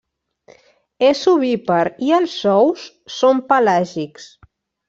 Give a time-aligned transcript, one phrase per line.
[1.09, 4.31] És ovípar i els ous són pelàgics.